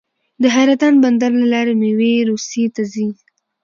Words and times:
د 0.41 0.43
حیرتان 0.55 0.93
بندر 1.03 1.31
له 1.41 1.47
لارې 1.53 1.73
میوې 1.81 2.13
روسیې 2.29 2.65
ته 2.75 2.83
ځي. 2.93 3.07